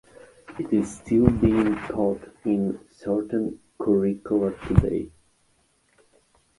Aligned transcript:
It 0.57 0.73
is 0.73 0.97
still 0.97 1.29
being 1.29 1.75
taught 1.81 2.27
in 2.43 2.79
certain 2.89 3.59
curricula 3.77 4.51
today. 4.67 5.11